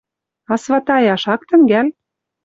[0.51, 1.87] А сватаяш ак тӹнгӓл?..»